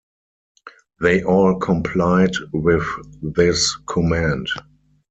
They 0.99 1.21
all 1.23 1.59
complied 1.59 2.31
with 2.51 2.83
this 3.21 3.75
command. 3.85 4.47